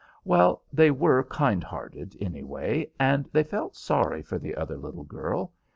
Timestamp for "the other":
4.39-4.79